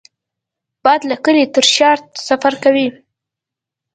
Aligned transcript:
باد 0.83 1.01
له 1.09 1.15
کلي 1.25 1.43
تر 1.53 1.65
ښار 1.73 1.97
سفر 2.27 2.53
کوي 2.63 2.87